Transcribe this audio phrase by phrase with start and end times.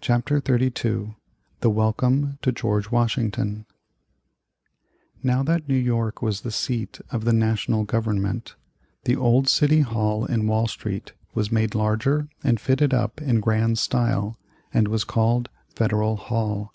[0.00, 1.14] CHAPTER XXXII
[1.60, 3.64] THE WELCOME to GEORGE WASHINGTON
[5.22, 8.56] Now that New York was the seat of the national government,
[9.04, 13.78] the old City Hall in Wall Street was made larger and fitted up in grand
[13.78, 14.36] style
[14.74, 16.72] and was called Federal Hall.